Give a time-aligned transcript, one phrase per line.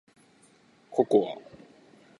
[0.89, 1.51] ココア